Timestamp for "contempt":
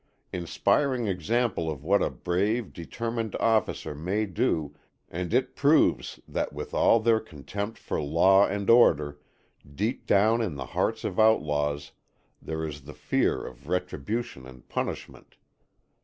7.19-7.77